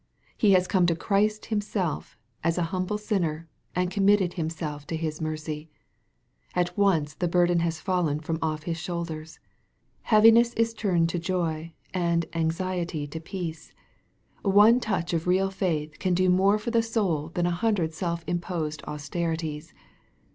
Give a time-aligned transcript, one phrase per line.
[0.35, 5.21] He has come to Christ Himself, as a humble sinner, and committed himself to His
[5.21, 5.69] mercy.
[6.55, 9.39] At once the burden has fallen from off his shoulders.
[10.01, 13.73] Heaviness is turned to joy, and anxiety to peace.
[14.41, 18.23] One touch of real faith can do more for the soul than a hundred self
[18.25, 19.71] imposed austerities.